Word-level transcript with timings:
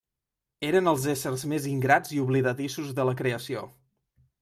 Eren 0.69 0.89
els 0.91 1.05
éssers 1.13 1.45
més 1.53 1.69
ingrats 1.75 2.17
i 2.19 2.25
oblidadissos 2.25 2.93
de 3.01 3.11
la 3.11 3.19
creació. 3.23 3.69